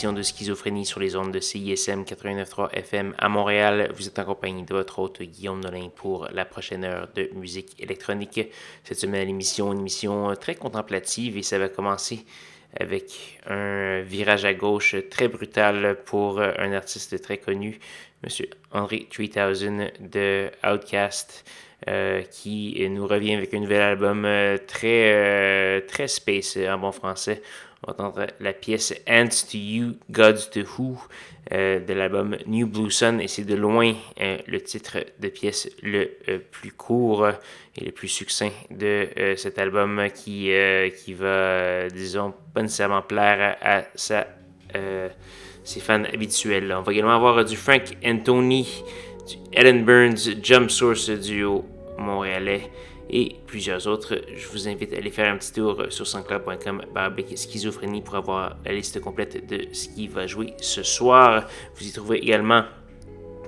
Édition 0.00 0.12
de 0.14 0.22
Schizophrénie 0.22 0.86
sur 0.86 0.98
les 0.98 1.14
ondes 1.14 1.30
de 1.30 1.40
CISM 1.40 2.04
89.3 2.04 2.70
FM 2.72 3.14
à 3.18 3.28
Montréal. 3.28 3.92
Vous 3.94 4.08
êtes 4.08 4.18
en 4.18 4.24
compagnie 4.24 4.62
de 4.62 4.72
votre 4.72 4.98
hôte 4.98 5.20
Guillaume 5.20 5.60
Nolin 5.60 5.90
pour 5.94 6.26
la 6.32 6.46
prochaine 6.46 6.84
heure 6.84 7.08
de 7.14 7.28
musique 7.34 7.78
électronique. 7.78 8.40
Cette 8.82 8.98
semaine, 8.98 9.26
l'émission, 9.26 9.74
une 9.74 9.80
émission 9.80 10.34
très 10.36 10.54
contemplative 10.54 11.36
et 11.36 11.42
ça 11.42 11.58
va 11.58 11.68
commencer 11.68 12.24
avec 12.78 13.40
un 13.46 14.00
virage 14.00 14.46
à 14.46 14.54
gauche 14.54 14.96
très 15.10 15.28
brutal 15.28 15.98
pour 16.06 16.40
un 16.40 16.72
artiste 16.72 17.20
très 17.20 17.36
connu, 17.36 17.78
Monsieur 18.24 18.48
Henry 18.72 19.06
3000 19.06 19.92
de 20.00 20.50
Outcast. 20.64 21.44
Euh, 21.88 22.20
qui 22.24 22.86
nous 22.90 23.06
revient 23.06 23.34
avec 23.34 23.54
un 23.54 23.60
nouvel 23.60 23.80
album 23.80 24.26
euh, 24.26 24.58
très, 24.58 25.14
euh, 25.14 25.80
très 25.88 26.08
space 26.08 26.58
en 26.58 26.76
bon 26.76 26.92
français. 26.92 27.40
On 27.86 27.92
entendre 27.92 28.26
la 28.40 28.52
pièce 28.52 28.92
Ants 29.08 29.46
to 29.50 29.56
You, 29.56 29.94
Gods 30.10 30.50
to 30.52 30.60
Who 30.60 30.98
euh, 31.52 31.80
de 31.80 31.94
l'album 31.94 32.36
New 32.46 32.66
Blue 32.66 32.90
Sun 32.90 33.22
et 33.22 33.26
c'est 33.28 33.44
de 33.44 33.54
loin 33.54 33.94
euh, 34.20 34.36
le 34.46 34.60
titre 34.60 34.98
de 35.18 35.28
pièce 35.28 35.70
le 35.82 36.10
euh, 36.28 36.38
plus 36.50 36.72
court 36.72 37.26
et 37.76 37.84
le 37.86 37.90
plus 37.90 38.08
succinct 38.08 38.50
de 38.70 39.08
cet 39.36 39.58
album 39.58 40.08
qui, 40.14 40.52
qui 40.98 41.14
va, 41.14 41.88
disons, 41.88 42.34
pas 42.52 42.60
nécessairement 42.60 43.00
plaire 43.00 43.56
à, 43.62 43.84
ses 43.94 45.80
fans 45.80 46.04
habituels. 46.04 46.74
On 46.76 46.82
va 46.82 46.92
également 46.92 47.14
avoir 47.14 47.44
du 47.44 47.56
Frank 47.56 47.96
Anthony, 48.04 48.82
du 49.26 49.36
Ellen 49.52 49.84
Burns, 49.84 50.42
Jump 50.42 50.70
Source 50.70 51.08
duo 51.08 51.64
montréalais 51.96 52.70
et 53.10 53.36
plusieurs 53.46 53.86
autres. 53.86 54.20
Je 54.34 54.48
vous 54.48 54.68
invite 54.68 54.92
à 54.94 54.96
aller 54.96 55.10
faire 55.10 55.32
un 55.32 55.36
petit 55.36 55.52
tour 55.52 55.84
sur 55.90 56.06
sanscloud.com 56.06 56.82
schizophrénie 57.34 58.02
pour 58.02 58.14
avoir 58.14 58.56
la 58.64 58.72
liste 58.72 59.00
complète 59.00 59.46
de 59.48 59.66
ce 59.72 59.88
qui 59.88 60.08
va 60.08 60.26
jouer 60.26 60.54
ce 60.58 60.82
soir. 60.82 61.48
Vous 61.74 61.86
y 61.86 61.92
trouverez 61.92 62.18
également 62.18 62.64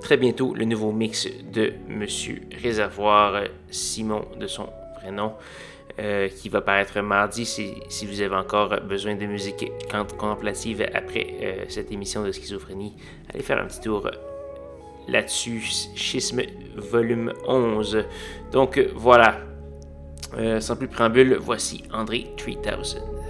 très 0.01 0.17
bientôt 0.17 0.55
le 0.55 0.65
nouveau 0.65 0.91
mix 0.91 1.29
de 1.53 1.73
Monsieur 1.89 2.43
Réservoir 2.61 3.45
Simon 3.71 4.27
de 4.39 4.47
son 4.47 4.69
vrai 5.01 5.13
nom. 5.13 5.35
Euh, 5.99 6.29
qui 6.29 6.49
va 6.49 6.63
paraître 6.63 6.99
mardi 7.03 7.45
si, 7.45 7.75
si, 7.91 8.07
vous 8.07 8.23
avez 8.23 8.35
encore 8.35 8.81
besoin 8.81 9.15
de 9.15 9.27
musique 9.27 9.71
contemplative 9.91 10.87
après 10.95 11.27
euh, 11.43 11.65
cette 11.69 11.93
émission 11.93 12.25
de 12.25 12.33
schizophrénie. 12.33 12.95
Allez 13.29 13.43
faire 13.43 13.61
un 13.61 13.67
petit 13.67 13.83
tour 13.83 14.11
là-dessus, 15.07 15.61
Schisme 15.95 16.41
volume 16.77 17.35
11. 17.47 18.07
Donc 18.53 18.79
voilà, 18.95 19.41
euh, 20.39 20.61
sans 20.61 20.77
plus 20.77 20.89
préambule, 20.89 21.37
voici 21.41 21.85
André 21.93 22.27
3000. 22.37 23.22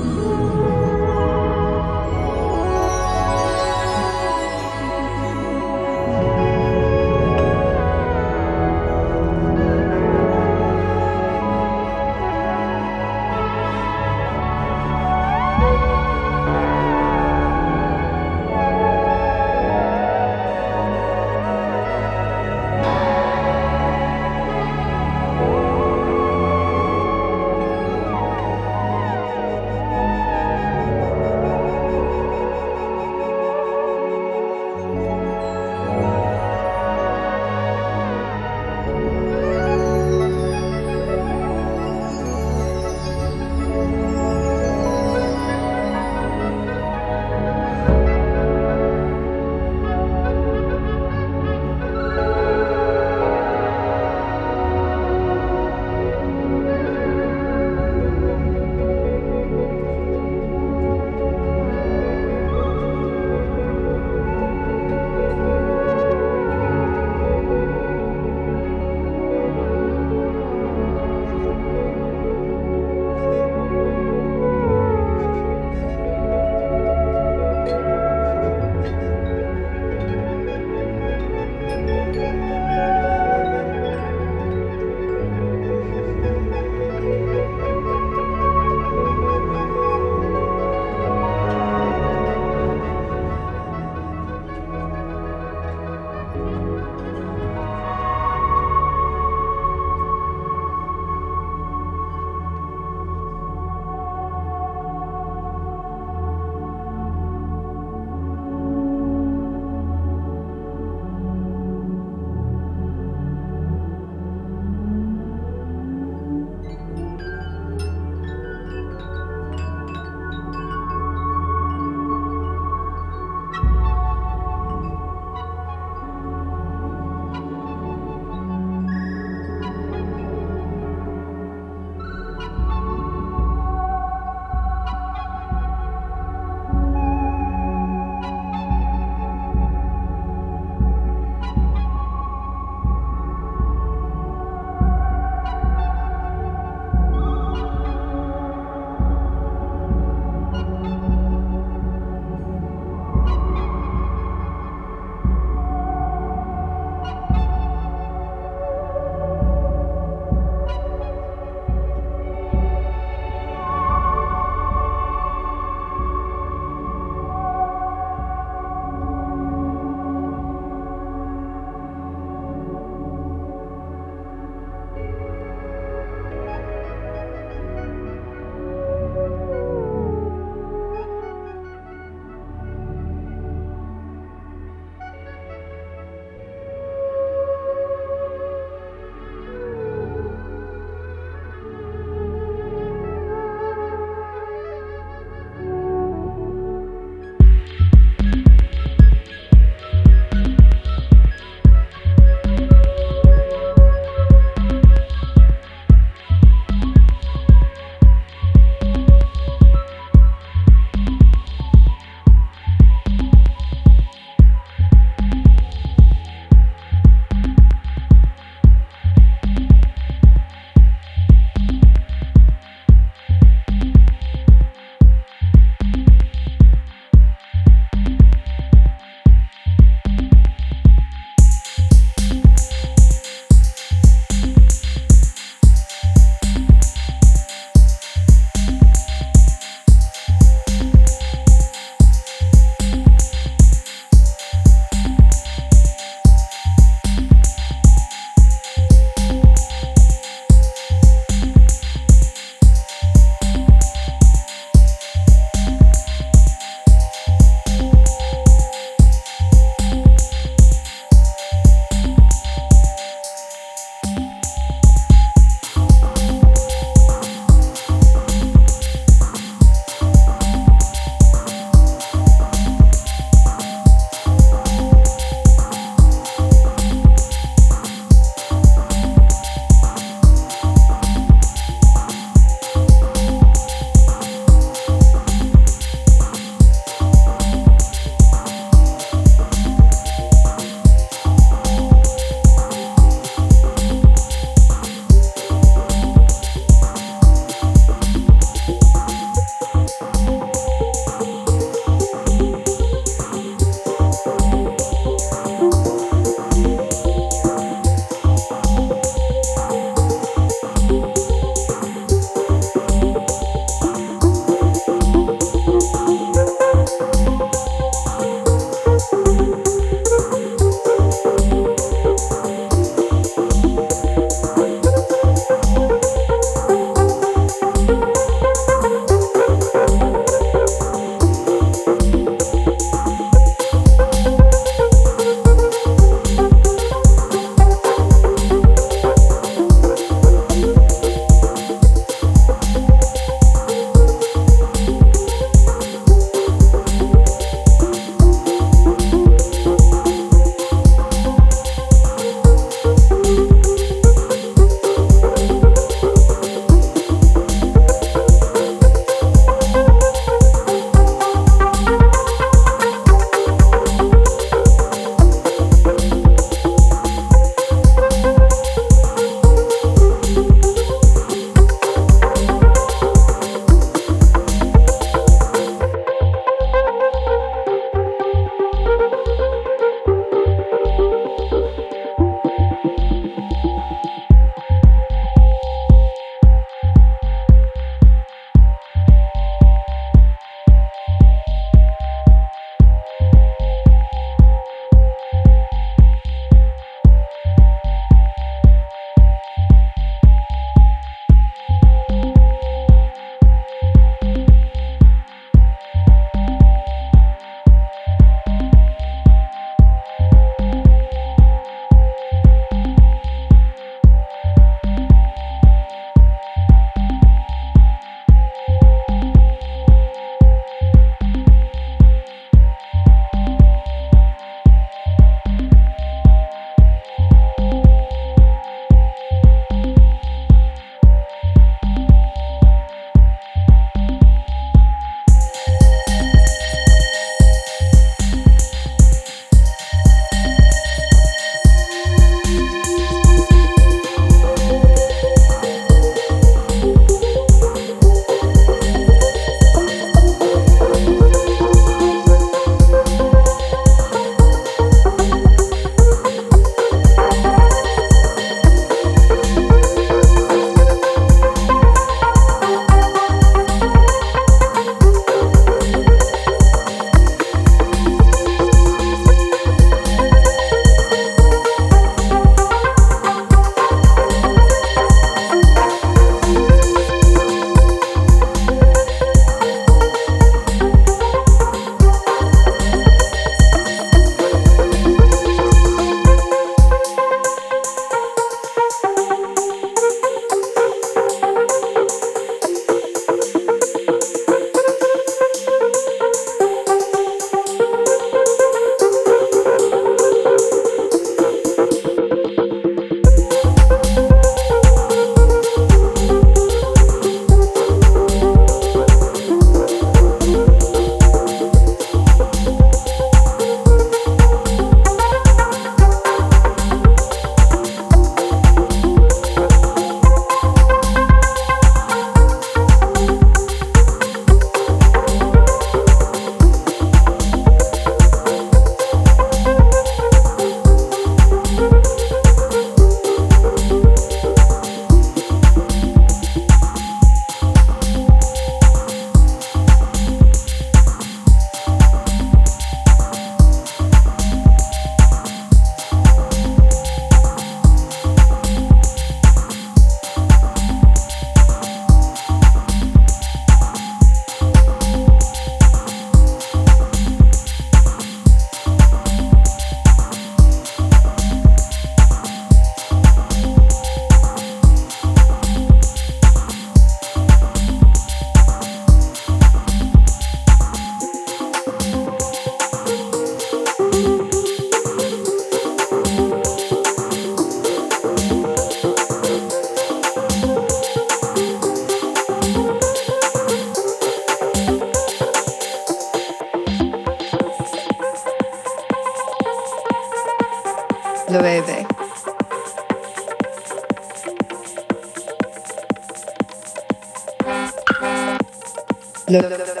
Le 599.51 600.00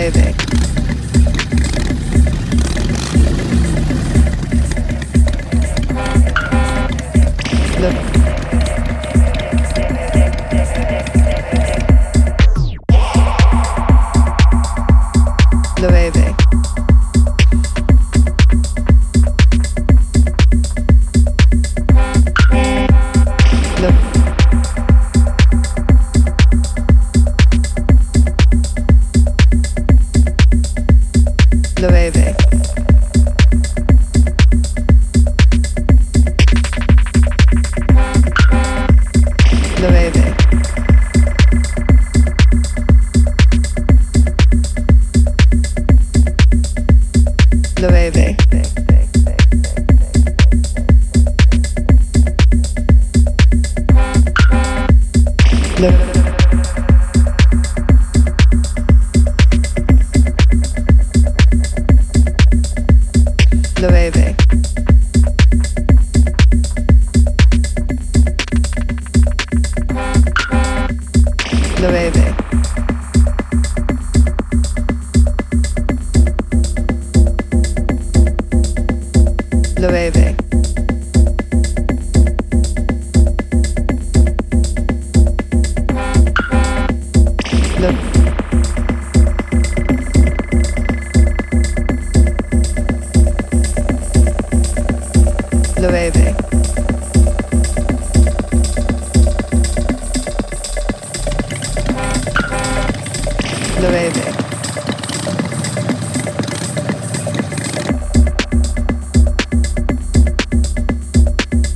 bebek. 0.00 0.34
Look. 7.80 8.09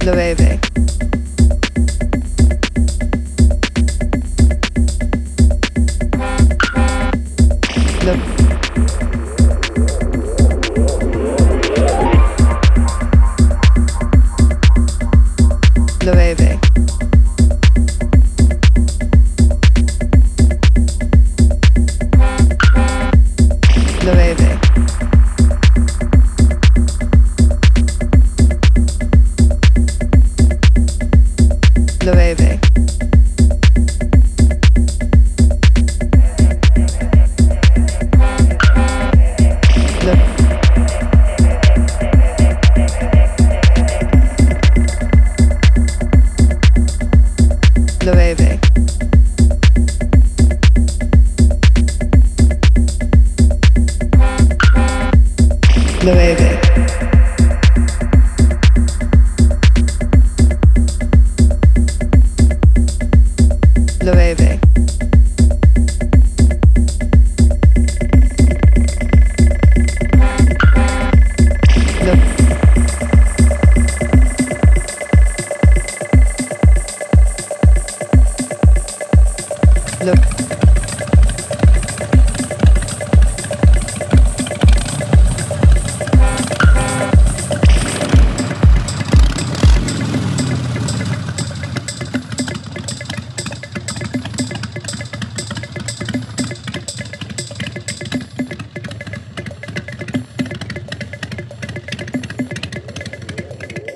Loewe. 0.05 0.74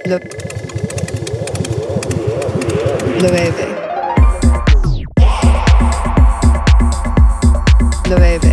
lo, 0.09 0.19
lo 3.21 3.31
bebe. 3.31 3.67
Lo 8.09 8.17
bebe. 8.17 8.48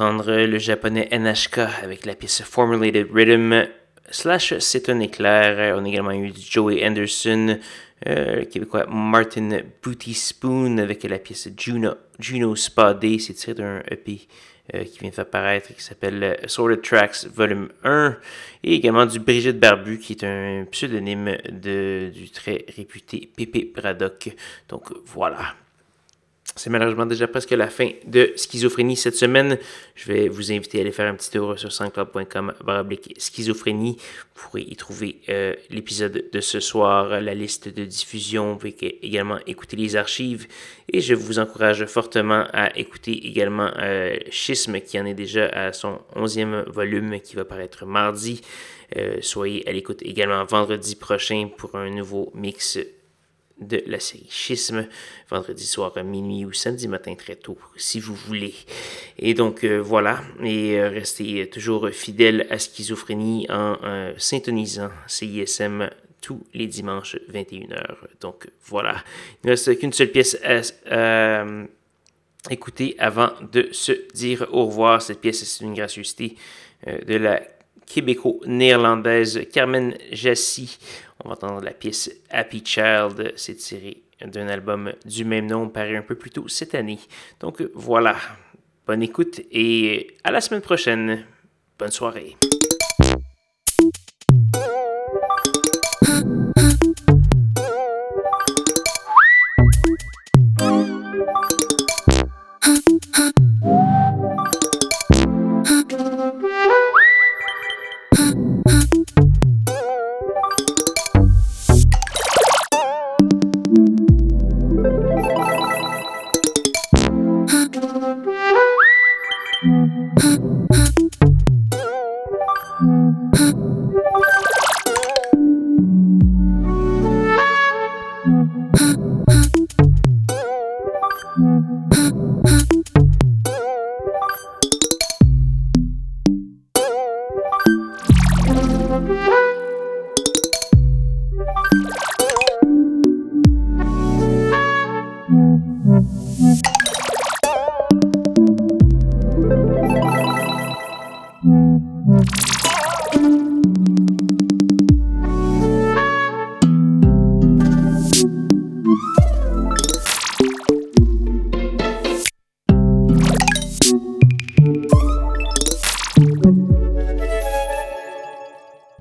Le 0.00 0.58
japonais 0.58 1.08
NHK 1.10 1.58
avec 1.82 2.06
la 2.06 2.14
pièce 2.14 2.42
Formulated 2.42 3.08
Rhythm 3.12 3.66
slash 4.10 4.54
C'est 4.58 4.88
un 4.88 5.00
éclair. 5.00 5.76
On 5.76 5.84
a 5.84 5.88
également 5.88 6.12
eu 6.12 6.32
Joey 6.36 6.86
Anderson, 6.86 7.58
euh, 8.06 8.44
québécois 8.44 8.86
Martin 8.88 9.60
Booty 9.82 10.14
Spoon 10.14 10.78
avec 10.78 11.02
la 11.02 11.18
pièce 11.18 11.48
Juno, 11.56 11.94
Juno 12.18 12.54
Spa 12.54 12.94
Day. 12.94 13.18
C'est 13.18 13.34
tiré 13.34 13.54
d'un 13.54 13.82
EP 13.90 14.20
euh, 14.74 14.84
qui 14.84 15.00
vient 15.00 15.10
de 15.10 15.14
faire 15.14 15.28
paraître 15.28 15.74
qui 15.74 15.82
s'appelle 15.82 16.38
Sorted 16.46 16.82
Tracks 16.82 17.26
Volume 17.34 17.68
1. 17.82 18.16
Et 18.62 18.74
également 18.74 19.04
du 19.04 19.18
Brigitte 19.18 19.58
Barbu 19.58 19.98
qui 19.98 20.12
est 20.12 20.24
un 20.24 20.64
pseudonyme 20.70 21.36
de, 21.50 22.10
du 22.14 22.30
très 22.30 22.64
réputé 22.76 23.28
Pépé 23.36 23.72
Braddock. 23.74 24.30
Donc 24.68 24.92
voilà. 25.06 25.56
C'est 26.58 26.70
malheureusement 26.70 27.06
déjà 27.06 27.28
presque 27.28 27.52
la 27.52 27.68
fin 27.68 27.90
de 28.04 28.32
Schizophrénie 28.34 28.96
cette 28.96 29.14
semaine. 29.14 29.58
Je 29.94 30.12
vais 30.12 30.28
vous 30.28 30.50
inviter 30.50 30.78
à 30.78 30.80
aller 30.80 30.90
faire 30.90 31.08
un 31.08 31.14
petit 31.14 31.30
tour 31.30 31.56
sur 31.56 31.70
sanscloud.com 31.70 32.52
schizophrénie. 33.16 33.96
Vous 34.34 34.42
pourrez 34.42 34.62
y 34.62 34.74
trouver 34.74 35.20
euh, 35.28 35.54
l'épisode 35.70 36.24
de 36.32 36.40
ce 36.40 36.58
soir, 36.58 37.20
la 37.20 37.34
liste 37.34 37.68
de 37.68 37.84
diffusion. 37.84 38.54
Vous 38.54 38.56
pouvez 38.58 38.98
également 39.06 39.38
écouter 39.46 39.76
les 39.76 39.94
archives. 39.94 40.48
Et 40.92 41.00
je 41.00 41.14
vous 41.14 41.38
encourage 41.38 41.86
fortement 41.86 42.46
à 42.52 42.76
écouter 42.76 43.12
également 43.28 43.70
euh, 43.78 44.16
Schisme 44.30 44.80
qui 44.80 44.98
en 44.98 45.06
est 45.06 45.14
déjà 45.14 45.46
à 45.46 45.72
son 45.72 46.00
onzième 46.16 46.64
volume 46.66 47.20
qui 47.20 47.36
va 47.36 47.44
paraître 47.44 47.86
mardi. 47.86 48.42
Euh, 48.96 49.18
soyez 49.20 49.68
à 49.68 49.72
l'écoute 49.72 50.02
également 50.02 50.44
vendredi 50.44 50.96
prochain 50.96 51.50
pour 51.56 51.76
un 51.76 51.88
nouveau 51.90 52.32
mix 52.34 52.78
de 53.60 53.82
la 53.86 54.00
série 54.00 54.28
vendredi 55.30 55.66
soir 55.66 55.92
à 55.96 56.02
minuit 56.02 56.44
ou 56.44 56.52
samedi 56.52 56.88
matin 56.88 57.14
très 57.14 57.36
tôt, 57.36 57.58
si 57.76 58.00
vous 58.00 58.14
voulez. 58.14 58.54
Et 59.18 59.34
donc 59.34 59.64
euh, 59.64 59.78
voilà, 59.78 60.22
et 60.42 60.78
euh, 60.78 60.88
restez 60.88 61.48
toujours 61.50 61.88
fidèles 61.90 62.46
à 62.50 62.58
Schizophrénie 62.58 63.46
en 63.50 63.76
euh, 63.82 64.14
syntonisant 64.16 64.90
CISM 65.06 65.90
tous 66.20 66.44
les 66.54 66.66
dimanches 66.66 67.16
21h. 67.32 67.96
Donc 68.20 68.48
voilà, 68.64 69.02
il 69.42 69.46
ne 69.46 69.50
reste 69.52 69.78
qu'une 69.78 69.92
seule 69.92 70.10
pièce 70.10 70.36
à 70.90 71.44
écouter 72.50 72.96
avant 72.98 73.32
de 73.52 73.68
se 73.72 73.92
dire 74.14 74.46
au 74.52 74.66
revoir. 74.66 75.02
Cette 75.02 75.20
pièce, 75.20 75.44
c'est 75.44 75.64
une 75.64 75.74
gracieuseté 75.74 76.36
de 76.86 77.16
la 77.16 77.40
québéco-néerlandaise 77.88 79.46
Carmen 79.52 79.94
Jassy. 80.12 80.78
On 81.24 81.28
va 81.28 81.34
entendre 81.34 81.62
la 81.62 81.72
pièce 81.72 82.10
Happy 82.30 82.62
Child, 82.64 83.32
c'est 83.36 83.56
tiré 83.56 84.02
d'un 84.24 84.48
album 84.48 84.92
du 85.04 85.24
même 85.24 85.46
nom, 85.46 85.68
paru 85.68 85.96
un 85.96 86.02
peu 86.02 86.14
plus 86.14 86.30
tôt 86.30 86.48
cette 86.48 86.74
année. 86.74 86.98
Donc 87.40 87.62
voilà, 87.74 88.16
bonne 88.86 89.02
écoute 89.02 89.40
et 89.50 90.16
à 90.24 90.30
la 90.30 90.40
semaine 90.40 90.62
prochaine. 90.62 91.24
Bonne 91.78 91.92
soirée. 91.92 92.36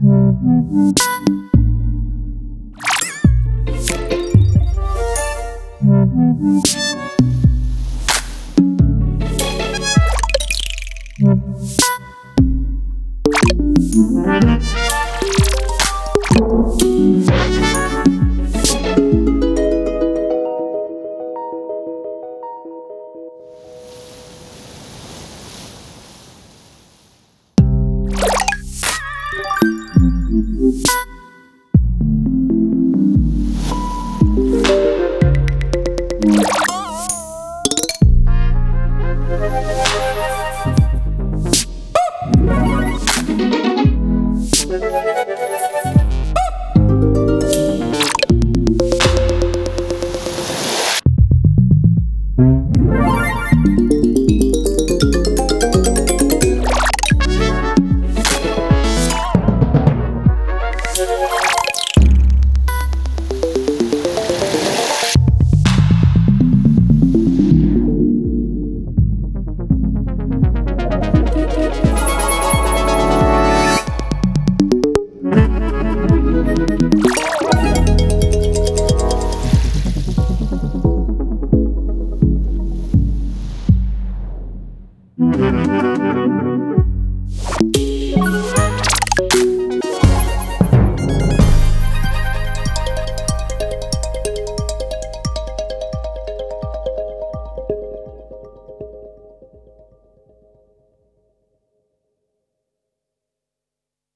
you 0.08 1.37